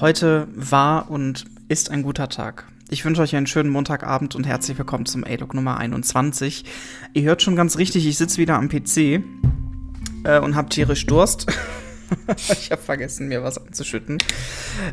[0.00, 2.68] Heute war und ist ein guter Tag.
[2.88, 6.64] Ich wünsche euch einen schönen Montagabend und herzlich willkommen zum A-Log Nummer 21.
[7.14, 9.24] Ihr hört schon ganz richtig, ich sitze wieder am PC
[10.22, 11.46] äh, und habe tierisch Durst.
[12.36, 14.18] ich habe vergessen, mir was anzuschütten.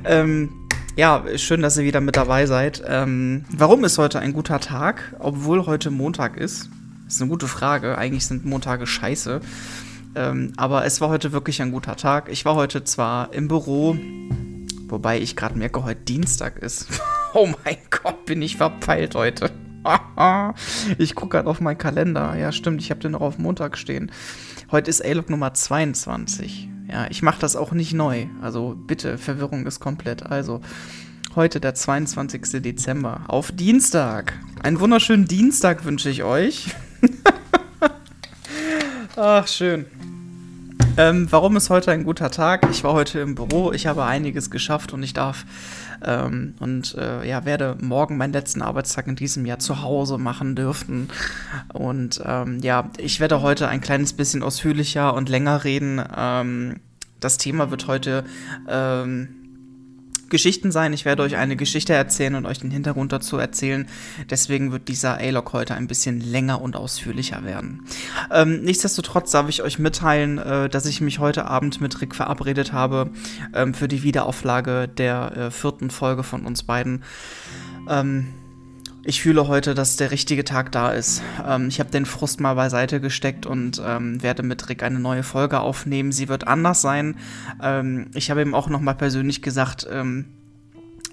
[0.05, 0.50] Ähm,
[0.96, 2.82] ja, schön, dass ihr wieder mit dabei seid.
[2.88, 6.72] Ähm, warum ist heute ein guter Tag, obwohl heute Montag ist?
[7.06, 8.00] Das ist eine gute Frage.
[8.00, 9.40] Eigentlich sind Montage scheiße.
[10.16, 12.28] Ähm, aber es war heute wirklich ein guter Tag.
[12.29, 13.96] Ich war heute zwar im Büro,
[14.88, 16.88] wobei ich gerade merke, heute Dienstag ist.
[17.34, 19.52] oh mein Gott, bin ich verpeilt heute.
[20.98, 22.36] ich gucke gerade auf meinen Kalender.
[22.36, 24.12] Ja, stimmt, ich habe den noch auf Montag stehen.
[24.71, 26.70] Heute ist A-Log Nummer 22.
[26.90, 28.28] Ja, ich mache das auch nicht neu.
[28.42, 30.24] Also bitte, Verwirrung ist komplett.
[30.24, 30.62] Also,
[31.36, 32.62] heute der 22.
[32.62, 33.22] Dezember.
[33.28, 34.34] Auf Dienstag.
[34.62, 36.76] Einen wunderschönen Dienstag wünsche ich euch.
[39.16, 39.86] Ach, schön.
[40.98, 42.67] Ähm, warum ist heute ein guter Tag?
[42.72, 45.46] Ich war heute im Büro, ich habe einiges geschafft und ich darf
[46.06, 50.56] ähm, und äh, ja, werde morgen meinen letzten Arbeitstag in diesem Jahr zu Hause machen
[50.56, 51.10] dürfen.
[51.74, 56.02] Und ähm, ja, ich werde heute ein kleines bisschen ausführlicher und länger reden.
[56.16, 56.80] Ähm,
[57.20, 58.24] das Thema wird heute
[58.70, 59.34] ähm,
[60.30, 60.94] Geschichten sein.
[60.94, 63.88] Ich werde euch eine Geschichte erzählen und euch den Hintergrund dazu erzählen.
[64.30, 67.86] Deswegen wird dieser A-Log heute ein bisschen länger und ausführlicher werden.
[68.31, 72.73] Ähm, nichtsdestotrotz darf ich euch mitteilen, äh, dass ich mich heute Abend mit Rick verabredet
[72.73, 73.09] habe
[73.53, 77.03] ähm, für die Wiederauflage der äh, vierten Folge von uns beiden.
[77.90, 78.28] Ähm,
[79.06, 81.22] ich fühle heute, dass der richtige Tag da ist.
[81.48, 85.23] Ähm, ich habe den Frust mal beiseite gesteckt und ähm, werde mit Rick eine neue
[85.23, 86.12] Folge aufnehmen.
[86.12, 87.16] Sie wird anders sein.
[87.62, 90.25] Ähm, ich habe ihm auch noch mal persönlich gesagt, ähm,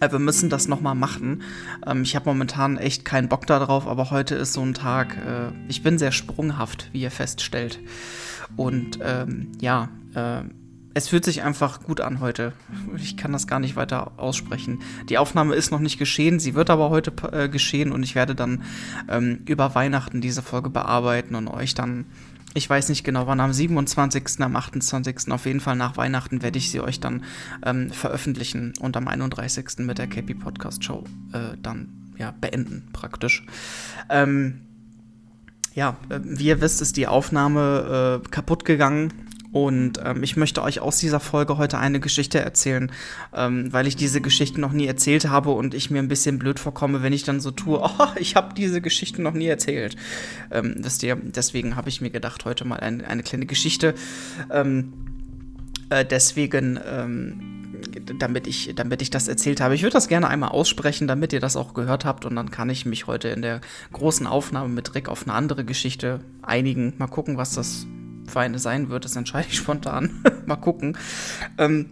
[0.01, 1.43] äh, wir müssen das noch mal machen.
[1.87, 5.17] Ähm, ich habe momentan echt keinen Bock darauf, aber heute ist so ein Tag.
[5.17, 7.79] Äh, ich bin sehr sprunghaft, wie ihr feststellt.
[8.57, 10.43] Und ähm, ja, äh,
[10.95, 12.53] es fühlt sich einfach gut an heute.
[12.97, 14.81] Ich kann das gar nicht weiter aussprechen.
[15.09, 18.35] Die Aufnahme ist noch nicht geschehen, sie wird aber heute äh, geschehen und ich werde
[18.35, 18.63] dann
[19.09, 22.07] ähm, über Weihnachten diese Folge bearbeiten und euch dann,
[22.55, 26.59] ich weiß nicht genau wann, am 27., am 28., auf jeden Fall nach Weihnachten werde
[26.59, 27.25] ich sie euch dann
[27.65, 29.79] ähm, veröffentlichen und am 31.
[29.79, 31.89] mit der Cappy Podcast Show äh, dann
[32.19, 33.47] ja beenden praktisch.
[34.11, 34.61] Ähm,
[35.75, 39.13] ja, äh, wie ihr wisst, ist die Aufnahme äh, kaputt gegangen
[39.53, 42.91] und ähm, ich möchte euch aus dieser Folge heute eine Geschichte erzählen,
[43.35, 46.59] ähm, weil ich diese Geschichte noch nie erzählt habe und ich mir ein bisschen blöd
[46.59, 49.97] vorkomme, wenn ich dann so tue, oh, ich habe diese Geschichte noch nie erzählt.
[50.51, 53.95] Ähm, wisst ihr, deswegen habe ich mir gedacht, heute mal ein, eine kleine Geschichte.
[54.51, 54.95] Ähm,
[55.91, 57.53] äh, deswegen ähm,
[58.19, 59.75] damit ich, damit ich das erzählt habe.
[59.75, 62.71] Ich würde das gerne einmal aussprechen, damit ihr das auch gehört habt und dann kann
[62.71, 63.61] ich mich heute in der
[63.93, 66.95] großen Aufnahme mit Rick auf eine andere Geschichte einigen.
[66.99, 67.87] Mal gucken, was das
[68.33, 70.25] für eine sein wird, das entscheide ich spontan.
[70.47, 70.97] Mal gucken.
[71.59, 71.91] Ähm,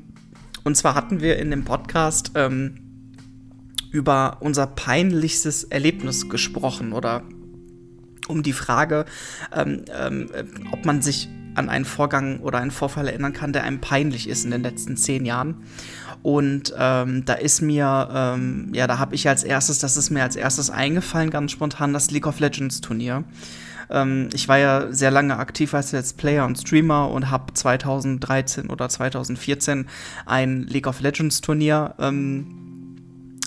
[0.65, 2.81] und zwar hatten wir in dem Podcast ähm,
[3.93, 7.23] über unser peinlichstes Erlebnis gesprochen oder
[8.29, 9.07] um die Frage,
[9.53, 10.31] ähm, ähm,
[10.71, 14.45] ob man sich an einen Vorgang oder einen Vorfall erinnern kann, der einem peinlich ist
[14.45, 15.57] in den letzten zehn Jahren.
[16.23, 20.23] Und ähm, da ist mir, ähm, ja, da habe ich als erstes, das ist mir
[20.23, 23.25] als erstes eingefallen, ganz spontan, das League of Legends Turnier.
[23.91, 28.71] Ähm, ich war ja sehr lange aktiv als Let's Player und Streamer und habe 2013
[28.71, 29.87] oder 2014
[30.27, 32.97] ein League of Legends Turnier ähm,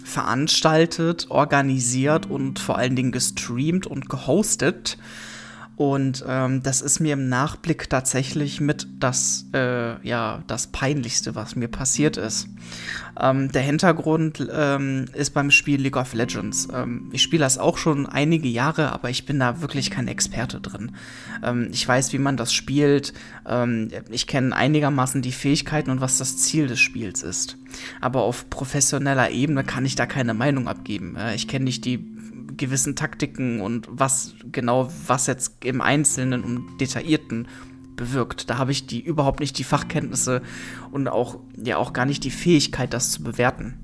[0.03, 4.97] veranstaltet, organisiert und vor allen Dingen gestreamt und gehostet.
[5.75, 11.55] Und ähm, das ist mir im Nachblick tatsächlich mit das, äh, ja, das Peinlichste, was
[11.55, 12.47] mir passiert ist.
[13.19, 16.67] Ähm, der Hintergrund ähm, ist beim Spiel League of Legends.
[16.71, 20.61] Ähm, ich spiele das auch schon einige Jahre, aber ich bin da wirklich kein Experte
[20.61, 20.91] drin.
[21.43, 23.13] Ähm, ich weiß, wie man das spielt.
[23.47, 27.57] Ähm, ich kenne einigermaßen die Fähigkeiten und was das Ziel des Spiels ist.
[27.99, 31.15] Aber auf professioneller Ebene kann ich da keine Meinung abgeben.
[31.15, 32.13] Äh, ich kenne nicht die
[32.57, 37.47] gewissen Taktiken und was genau, was jetzt im Einzelnen und Detaillierten
[37.95, 38.49] bewirkt.
[38.49, 40.41] Da habe ich die überhaupt nicht die Fachkenntnisse
[40.91, 43.83] und auch ja auch gar nicht die Fähigkeit, das zu bewerten.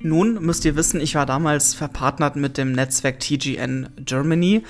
[0.00, 4.62] Nun müsst ihr wissen, ich war damals verpartnert mit dem Netzwerk TGN Germany,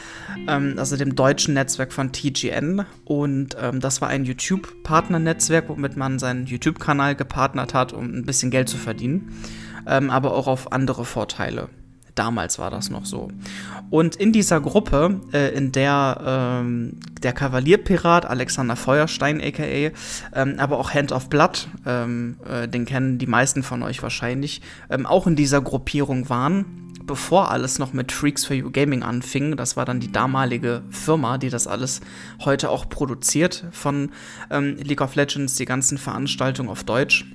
[0.47, 2.87] ähm, also dem deutschen Netzwerk von TGN.
[3.05, 8.51] Und ähm, das war ein YouTube-Partner-Netzwerk, womit man seinen YouTube-Kanal gepartnert hat, um ein bisschen
[8.51, 9.33] Geld zu verdienen,
[9.87, 11.69] ähm, aber auch auf andere Vorteile.
[12.19, 13.31] Damals war das noch so.
[13.91, 19.93] Und in dieser Gruppe, äh, in der ähm, der Kavalierpirat Alexander Feuerstein, aka, ähm,
[20.59, 25.07] aber auch Hand of Blood, ähm, äh, den kennen die meisten von euch wahrscheinlich, ähm,
[25.07, 29.57] auch in dieser Gruppierung waren, bevor alles noch mit Freaks for You Gaming anfing.
[29.57, 32.01] Das war dann die damalige Firma, die das alles
[32.45, 34.11] heute auch produziert von
[34.51, 37.27] ähm, League of Legends, die ganzen Veranstaltungen auf Deutsch.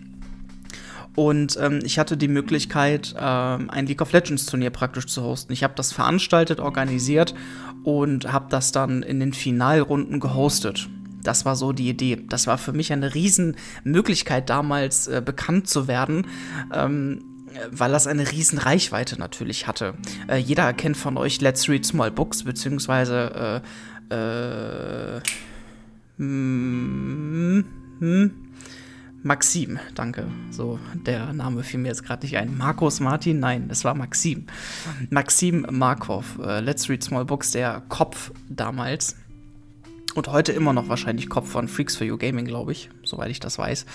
[1.15, 5.54] Und ähm, ich hatte die Möglichkeit, ähm, ein League of Legends Turnier praktisch zu hosten.
[5.54, 7.36] Ich habe das veranstaltet, organisiert
[7.83, 10.89] und habe das dann in den Finalrunden gehostet.
[11.24, 12.24] Das war so die Idee.
[12.27, 16.27] Das war für mich eine Riesenmöglichkeit damals äh, bekannt zu werden.
[16.74, 17.24] Ähm,
[17.71, 19.94] weil das eine riesen Reichweite natürlich hatte.
[20.27, 23.62] Äh, jeder kennt von euch Let's Read Small Books, beziehungsweise
[24.10, 25.21] äh, äh,
[26.18, 27.65] hm,
[28.00, 28.31] hm,
[29.24, 30.28] Maxim, danke.
[30.52, 32.58] So, der Name fiel mir jetzt gerade nicht ein.
[32.58, 33.40] Markus Martin?
[33.40, 34.48] Nein, es war Maxim.
[35.10, 39.16] Maxim Markov, äh, Let's Read Small Books, der Kopf damals.
[40.14, 43.40] Und heute immer noch wahrscheinlich Kopf von Freaks for You Gaming, glaube ich, soweit ich
[43.40, 43.86] das weiß.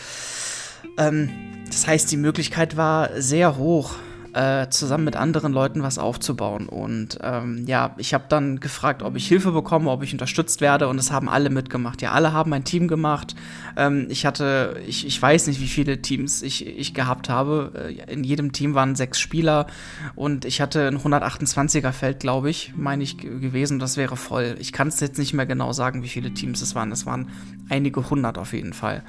[0.97, 1.29] Ähm,
[1.67, 3.97] das heißt, die Möglichkeit war sehr hoch,
[4.39, 6.69] äh, zusammen mit anderen Leuten was aufzubauen.
[6.69, 10.87] Und ähm, ja, ich habe dann gefragt, ob ich Hilfe bekomme, ob ich unterstützt werde.
[10.87, 12.03] Und es haben alle mitgemacht.
[12.03, 13.35] Ja, alle haben ein Team gemacht.
[13.77, 17.73] Ähm, ich hatte, ich, ich weiß nicht, wie viele Teams ich, ich gehabt habe.
[17.89, 19.67] Äh, in jedem Team waren sechs Spieler.
[20.15, 23.81] Und ich hatte ein 128er Feld, glaube ich, meine ich gewesen.
[23.81, 24.55] Das wäre voll.
[24.61, 26.93] Ich kann es jetzt nicht mehr genau sagen, wie viele Teams es waren.
[26.93, 27.29] Es waren
[27.69, 29.03] einige hundert auf jeden Fall.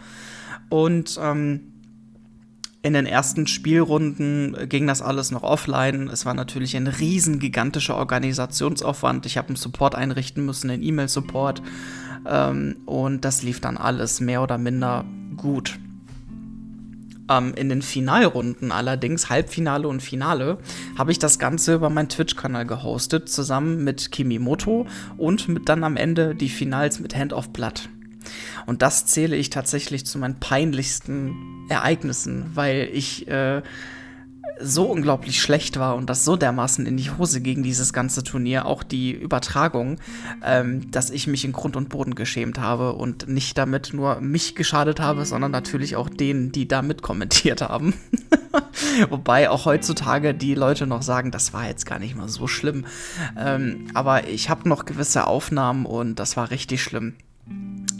[0.69, 1.61] Und ähm,
[2.81, 6.07] in den ersten Spielrunden ging das alles noch offline.
[6.07, 9.25] Es war natürlich ein riesen gigantischer Organisationsaufwand.
[9.25, 11.61] Ich habe einen Support einrichten müssen, einen E-Mail-Support.
[12.25, 15.03] Ähm, und das lief dann alles mehr oder minder
[15.35, 15.77] gut.
[17.29, 20.57] Ähm, in den Finalrunden allerdings, Halbfinale und Finale,
[20.97, 24.87] habe ich das Ganze über meinen Twitch-Kanal gehostet, zusammen mit Kimimoto
[25.17, 27.89] und mit dann am Ende die Finals mit Hand of Blood.
[28.65, 33.61] Und das zähle ich tatsächlich zu meinen peinlichsten Ereignissen, weil ich äh,
[34.59, 38.65] so unglaublich schlecht war und das so dermaßen in die Hose gegen dieses ganze Turnier,
[38.65, 39.99] auch die Übertragung,
[40.43, 44.55] ähm, dass ich mich in Grund und Boden geschämt habe und nicht damit nur mich
[44.55, 47.93] geschadet habe, sondern natürlich auch denen, die da mitkommentiert haben.
[49.09, 52.85] Wobei auch heutzutage die Leute noch sagen, das war jetzt gar nicht mal so schlimm.
[53.37, 57.15] Ähm, aber ich habe noch gewisse Aufnahmen und das war richtig schlimm.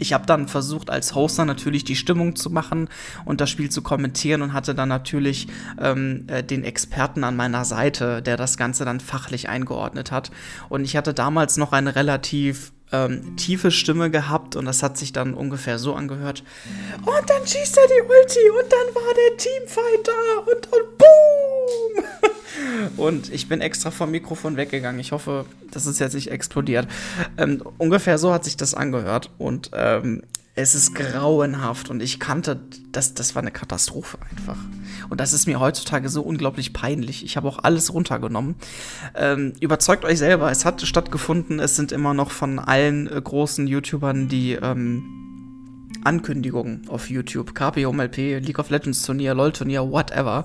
[0.00, 2.88] Ich habe dann versucht, als Hoster natürlich die Stimmung zu machen
[3.24, 5.46] und das Spiel zu kommentieren und hatte dann natürlich
[5.80, 10.30] ähm, äh, den Experten an meiner Seite, der das Ganze dann fachlich eingeordnet hat.
[10.68, 15.12] Und ich hatte damals noch eine relativ ähm, tiefe Stimme gehabt und das hat sich
[15.12, 16.42] dann ungefähr so angehört.
[16.96, 22.19] Und dann schießt er die Ulti und dann war der Teamfight da und, und boom!
[22.96, 25.00] Und ich bin extra vom Mikrofon weggegangen.
[25.00, 26.88] Ich hoffe, das ist jetzt nicht explodiert.
[27.36, 29.30] Ähm, ungefähr so hat sich das angehört.
[29.38, 30.22] Und ähm,
[30.54, 31.90] es ist grauenhaft.
[31.90, 32.60] Und ich kannte,
[32.92, 34.58] das, das war eine Katastrophe einfach.
[35.08, 37.24] Und das ist mir heutzutage so unglaublich peinlich.
[37.24, 38.56] Ich habe auch alles runtergenommen.
[39.14, 41.60] Ähm, überzeugt euch selber, es hat stattgefunden.
[41.60, 44.58] Es sind immer noch von allen äh, großen YouTubern die.
[46.04, 47.54] Ankündigungen auf YouTube.
[47.54, 50.44] KPOMLP, League of Legends Turnier, LOL Turnier, whatever.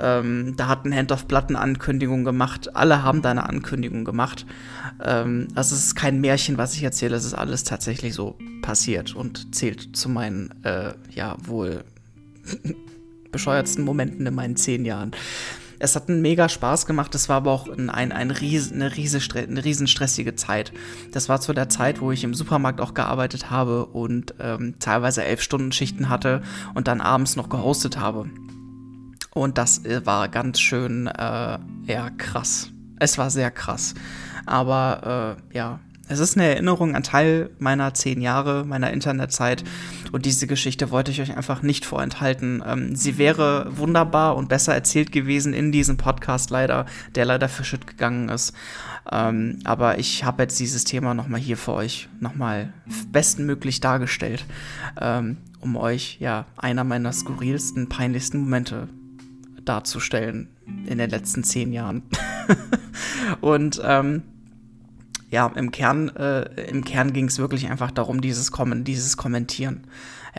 [0.00, 2.74] Ähm, da hat ein Hand of Blood eine Ankündigung gemacht.
[2.74, 4.46] Alle haben da eine Ankündigung gemacht.
[5.02, 7.16] Ähm, also es ist kein Märchen, was ich erzähle.
[7.16, 11.84] Es ist alles tatsächlich so passiert und zählt zu meinen, äh, ja, wohl
[13.30, 15.12] bescheuertsten Momenten in meinen zehn Jahren.
[15.84, 18.96] Es hat einen mega Spaß gemacht, es war aber auch ein, ein, ein Ries, eine,
[18.96, 20.72] riese, eine riesenstressige Zeit.
[21.12, 25.24] Das war zu der Zeit, wo ich im Supermarkt auch gearbeitet habe und ähm, teilweise
[25.24, 26.40] elf Stunden Schichten hatte
[26.72, 28.30] und dann abends noch gehostet habe.
[29.34, 32.70] Und das äh, war ganz schön, äh, ja, krass.
[32.98, 33.92] Es war sehr krass.
[34.46, 39.64] Aber äh, ja, es ist eine Erinnerung an Teil meiner zehn Jahre, meiner Internetzeit.
[40.14, 42.62] Und diese Geschichte wollte ich euch einfach nicht vorenthalten.
[42.64, 47.88] Ähm, sie wäre wunderbar und besser erzählt gewesen in diesem Podcast leider, der leider verschütt
[47.88, 48.52] gegangen ist.
[49.10, 52.72] Ähm, aber ich habe jetzt dieses Thema nochmal hier für euch nochmal
[53.10, 54.44] bestmöglich dargestellt,
[55.00, 58.86] ähm, um euch ja einer meiner skurrilsten, peinlichsten Momente
[59.64, 60.46] darzustellen
[60.86, 62.04] in den letzten zehn Jahren.
[63.40, 64.22] und ähm,
[65.34, 69.80] ja, im Kern, äh, Kern ging es wirklich einfach darum, dieses, Kommen, dieses Kommentieren.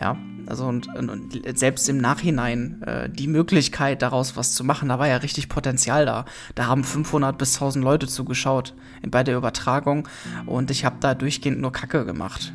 [0.00, 4.98] Ja, also und, und selbst im Nachhinein äh, die Möglichkeit daraus was zu machen, da
[4.98, 6.24] war ja richtig Potenzial da.
[6.54, 8.72] Da haben 500 bis 1000 Leute zugeschaut
[9.06, 10.08] bei der Übertragung
[10.46, 12.54] und ich habe da durchgehend nur Kacke gemacht.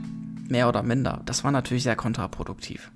[0.50, 1.22] Mehr oder minder.
[1.26, 2.92] Das war natürlich sehr kontraproduktiv.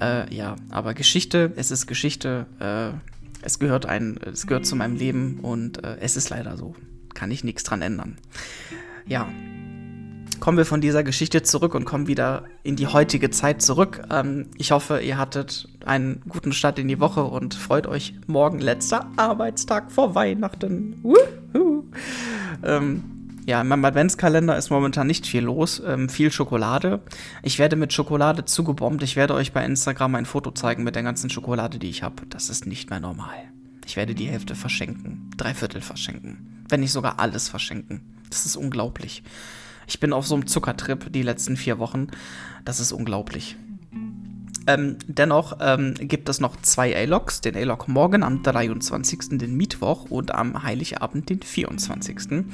[0.00, 2.46] Äh, ja, aber Geschichte, es ist Geschichte.
[2.58, 2.98] Äh,
[3.42, 6.74] es gehört ein, es gehört zu meinem Leben und äh, es ist leider so
[7.22, 8.16] kann ich nichts dran ändern.
[9.06, 9.28] Ja,
[10.40, 14.02] kommen wir von dieser Geschichte zurück und kommen wieder in die heutige Zeit zurück.
[14.10, 18.58] Ähm, ich hoffe, ihr hattet einen guten Start in die Woche und freut euch morgen
[18.58, 21.00] letzter Arbeitstag vor Weihnachten.
[22.64, 23.04] Ähm,
[23.46, 25.80] ja, in meinem Adventskalender ist momentan nicht viel los.
[25.86, 27.02] Ähm, viel Schokolade.
[27.44, 29.04] Ich werde mit Schokolade zugebombt.
[29.04, 32.26] Ich werde euch bei Instagram ein Foto zeigen mit der ganzen Schokolade, die ich habe.
[32.28, 33.51] Das ist nicht mehr normal.
[33.86, 35.30] Ich werde die Hälfte verschenken.
[35.36, 36.64] Drei Viertel verschenken.
[36.68, 38.00] Wenn nicht sogar alles verschenken.
[38.30, 39.22] Das ist unglaublich.
[39.86, 42.08] Ich bin auf so einem Zuckertrip die letzten vier Wochen.
[42.64, 43.56] Das ist unglaublich.
[44.66, 47.40] Ähm, dennoch ähm, gibt es noch zwei A-Logs.
[47.40, 52.44] Den A-Log morgen am 23., den Mittwoch, und am Heiligabend, den 24.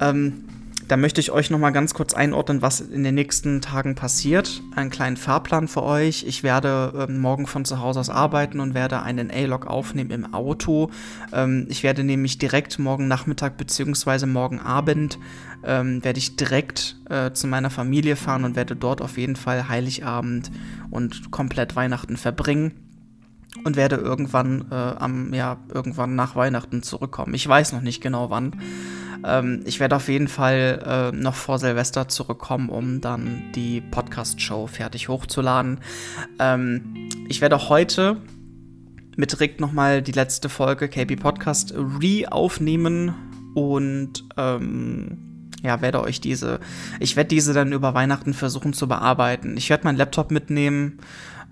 [0.00, 0.44] Ähm,
[0.88, 4.62] da möchte ich euch noch mal ganz kurz einordnen, was in den nächsten Tagen passiert.
[4.74, 6.24] Einen kleinen Fahrplan für euch.
[6.26, 10.34] Ich werde ähm, morgen von zu Hause aus arbeiten und werde einen A-Log aufnehmen im
[10.34, 10.90] Auto.
[11.32, 14.26] Ähm, ich werde nämlich direkt morgen Nachmittag bzw.
[14.26, 15.18] morgen Abend
[15.64, 19.68] ähm, werde ich direkt äh, zu meiner Familie fahren und werde dort auf jeden Fall
[19.68, 20.50] Heiligabend
[20.90, 22.72] und komplett Weihnachten verbringen
[23.62, 27.34] und werde irgendwann äh, am ja irgendwann nach Weihnachten zurückkommen.
[27.34, 28.60] Ich weiß noch nicht genau wann.
[29.24, 34.66] Ähm, ich werde auf jeden Fall äh, noch vor Silvester zurückkommen, um dann die Podcast-Show
[34.66, 35.80] fertig hochzuladen.
[36.38, 38.18] Ähm, ich werde heute
[39.16, 43.14] mit Rick nochmal die letzte Folge KP Podcast re-aufnehmen
[43.54, 46.60] und ähm, ja, werde euch diese,
[47.00, 49.56] ich werde diese dann über Weihnachten versuchen zu bearbeiten.
[49.56, 50.98] Ich werde meinen Laptop mitnehmen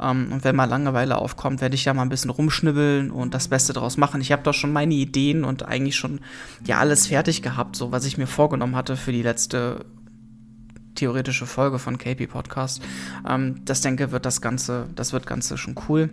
[0.01, 3.49] ähm, und wenn mal Langeweile aufkommt, werde ich da mal ein bisschen rumschnibbeln und das
[3.49, 4.21] Beste draus machen.
[4.21, 6.21] Ich habe doch schon meine Ideen und eigentlich schon
[6.67, 9.85] ja alles fertig gehabt, so was ich mir vorgenommen hatte für die letzte
[10.95, 12.83] theoretische Folge von KP Podcast.
[13.29, 16.11] Ähm, das denke, wird das Ganze, das wird Ganze schon cool.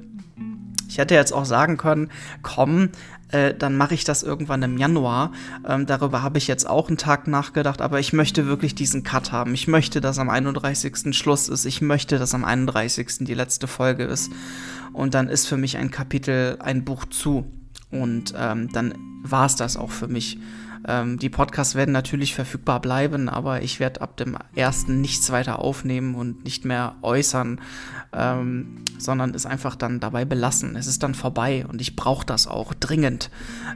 [0.90, 2.10] Ich hätte jetzt auch sagen können,
[2.42, 2.90] komm,
[3.32, 5.32] äh, dann mache ich das irgendwann im Januar.
[5.68, 9.32] Ähm, darüber habe ich jetzt auch einen Tag nachgedacht, aber ich möchte wirklich diesen Cut
[9.32, 9.54] haben.
[9.54, 11.16] Ich möchte, dass am 31.
[11.16, 11.66] Schluss ist.
[11.66, 13.20] Ich möchte, dass am 31.
[13.22, 14.32] die letzte Folge ist.
[14.92, 17.46] Und dann ist für mich ein Kapitel, ein Buch zu.
[17.92, 20.40] Und ähm, dann war es das auch für mich.
[20.88, 25.60] Ähm, die Podcasts werden natürlich verfügbar bleiben, aber ich werde ab dem ersten nichts weiter
[25.60, 27.60] aufnehmen und nicht mehr äußern,
[28.14, 30.76] ähm, sondern es einfach dann dabei belassen.
[30.76, 33.30] Es ist dann vorbei und ich brauche das auch dringend.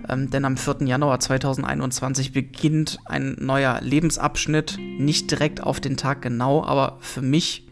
[0.08, 0.88] Ähm, denn am 4.
[0.88, 7.68] Januar 2021 beginnt ein neuer Lebensabschnitt, nicht direkt auf den Tag genau, aber für mich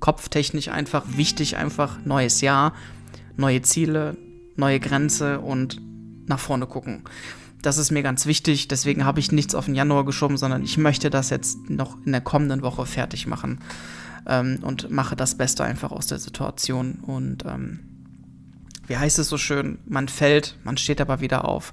[0.00, 2.74] kopftechnisch einfach wichtig, einfach neues Jahr,
[3.36, 4.16] neue Ziele,
[4.56, 5.80] neue Grenze und
[6.26, 7.04] nach vorne gucken.
[7.64, 10.76] Das ist mir ganz wichtig, deswegen habe ich nichts auf den Januar geschoben, sondern ich
[10.76, 13.58] möchte das jetzt noch in der kommenden Woche fertig machen
[14.26, 16.98] ähm, und mache das Beste einfach aus der Situation.
[17.06, 17.80] Und ähm,
[18.86, 21.72] wie heißt es so schön, man fällt, man steht aber wieder auf.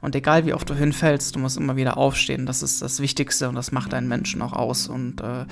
[0.00, 2.44] Und egal wie oft du hinfällst, du musst immer wieder aufstehen.
[2.44, 4.88] Das ist das Wichtigste und das macht einen Menschen auch aus.
[4.88, 5.44] Und äh,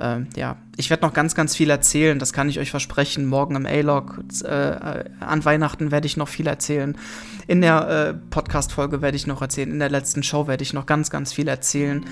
[0.00, 2.18] äh, ja, ich werde noch ganz, ganz viel erzählen.
[2.18, 3.26] Das kann ich euch versprechen.
[3.26, 6.96] Morgen im A-Log, äh, an Weihnachten werde ich noch viel erzählen.
[7.46, 9.70] In der äh, Podcast-Folge werde ich noch erzählen.
[9.70, 12.06] In der letzten Show werde ich noch ganz, ganz viel erzählen.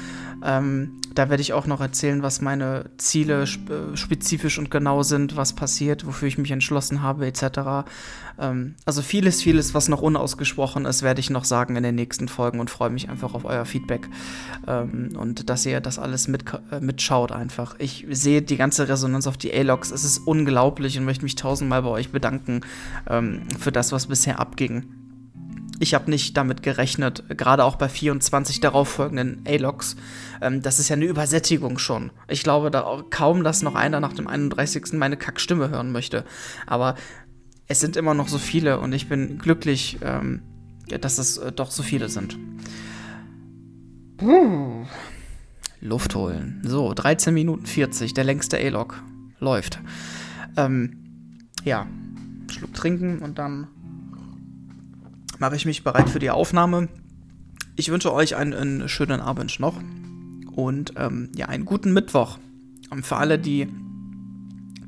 [0.45, 5.02] Ähm, da werde ich auch noch erzählen, was meine Ziele sp äh, spezifisch und genau
[5.02, 7.88] sind, was passiert, wofür ich mich entschlossen habe, etc.
[8.38, 12.28] Ähm, also vieles, vieles, was noch unausgesprochen ist, werde ich noch sagen in den nächsten
[12.28, 14.09] Folgen und freue mich einfach auf euer Feedback
[14.66, 17.77] ähm, und dass ihr das alles mit, äh, mitschaut einfach.
[17.78, 19.90] Ich sehe die ganze Resonanz auf die A-Logs.
[19.90, 22.62] Es ist unglaublich und möchte mich tausendmal bei euch bedanken
[23.08, 24.85] ähm, für das, was bisher abging.
[25.80, 29.97] Ich habe nicht damit gerechnet, gerade auch bei 24 darauf folgenden A-Logs.
[30.40, 32.11] Ähm, das ist ja eine Übersättigung schon.
[32.26, 34.94] Ich glaube da kaum, dass noch einer nach dem 31.
[34.94, 36.25] meine Kackstimme hören möchte.
[36.66, 36.97] Aber
[37.68, 40.42] es sind immer noch so viele und ich bin glücklich, ähm,
[41.00, 42.37] dass es äh, doch so viele sind.
[44.16, 44.85] Puh.
[45.80, 46.62] Luft holen.
[46.64, 49.02] So, 13 Minuten 40, der längste A-Log
[49.38, 49.80] läuft.
[50.56, 50.97] Ähm,
[51.64, 51.87] ja,
[52.50, 53.68] Schluck trinken und dann
[55.38, 56.88] mache ich mich bereit für die Aufnahme.
[57.76, 59.80] Ich wünsche euch einen, einen schönen Abend noch
[60.54, 62.38] und ähm, ja, einen guten Mittwoch.
[62.90, 63.68] Und für alle, die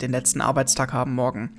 [0.01, 1.51] den letzten Arbeitstag haben morgen.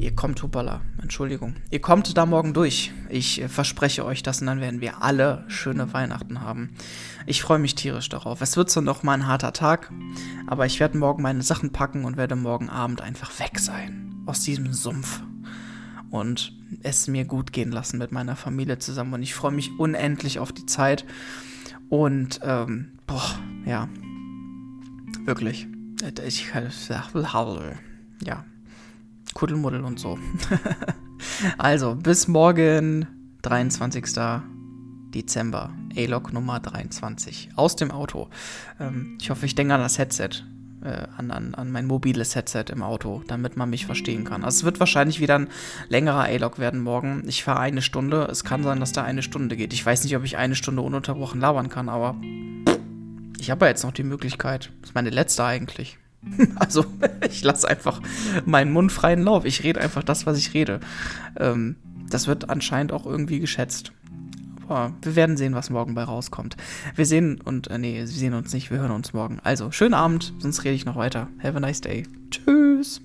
[0.00, 1.56] Ihr kommt, Hupala, Entschuldigung.
[1.70, 2.92] Ihr kommt da morgen durch.
[3.08, 6.70] Ich äh, verspreche euch das und dann werden wir alle schöne Weihnachten haben.
[7.26, 8.40] Ich freue mich tierisch darauf.
[8.40, 9.92] Es wird so noch mal ein harter Tag,
[10.46, 14.14] aber ich werde morgen meine Sachen packen und werde morgen Abend einfach weg sein.
[14.24, 15.20] Aus diesem Sumpf.
[16.10, 16.52] Und
[16.84, 19.14] es mir gut gehen lassen mit meiner Familie zusammen.
[19.14, 21.04] Und ich freue mich unendlich auf die Zeit.
[21.88, 23.36] Und, ähm, boah,
[23.66, 23.88] ja.
[25.24, 25.66] Wirklich.
[26.24, 26.52] Ich,
[28.24, 28.44] ja.
[29.38, 30.18] Kuddelmuddel und so.
[31.58, 33.06] also, bis morgen,
[33.42, 34.04] 23.
[35.14, 35.70] Dezember.
[35.96, 37.50] A-Log Nummer 23.
[37.54, 38.30] Aus dem Auto.
[38.80, 40.44] Ähm, ich hoffe, ich denke an das Headset.
[40.82, 44.42] äh, an, an, an mein mobiles Headset im Auto, damit man mich verstehen kann.
[44.42, 45.48] Also es wird wahrscheinlich wieder ein
[45.88, 47.22] längerer A-Log werden morgen.
[47.28, 48.26] Ich fahre eine Stunde.
[48.28, 49.72] Es kann sein, dass da eine Stunde geht.
[49.72, 52.16] Ich weiß nicht, ob ich eine Stunde ununterbrochen labern kann, aber
[53.38, 54.72] ich habe ja jetzt noch die Möglichkeit.
[54.80, 55.96] Das ist meine letzte eigentlich.
[56.56, 56.84] Also,
[57.28, 58.00] ich lasse einfach
[58.44, 59.44] meinen Mund freien Lauf.
[59.44, 60.80] Ich rede einfach das, was ich rede.
[61.38, 61.76] Ähm,
[62.10, 63.92] das wird anscheinend auch irgendwie geschätzt.
[64.68, 66.56] Aber wir werden sehen, was morgen bei rauskommt.
[66.94, 69.38] Wir sehen und, äh, nee, wir sehen uns nicht, wir hören uns morgen.
[69.42, 71.28] Also, schönen Abend, sonst rede ich noch weiter.
[71.42, 72.04] Have a nice day.
[72.30, 73.00] Tschüss.